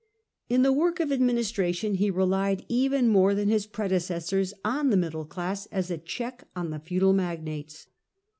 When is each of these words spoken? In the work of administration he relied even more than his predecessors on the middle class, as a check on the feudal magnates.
In 0.49 0.63
the 0.63 0.73
work 0.73 0.99
of 0.99 1.11
administration 1.11 1.93
he 1.93 2.09
relied 2.09 2.65
even 2.67 3.07
more 3.07 3.35
than 3.35 3.49
his 3.49 3.67
predecessors 3.67 4.51
on 4.65 4.89
the 4.89 4.97
middle 4.97 5.25
class, 5.25 5.67
as 5.67 5.91
a 5.91 5.97
check 5.99 6.47
on 6.55 6.71
the 6.71 6.79
feudal 6.79 7.13
magnates. 7.13 7.85